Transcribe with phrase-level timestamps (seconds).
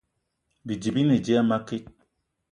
[0.65, 1.85] Bidi bi ne dia a makit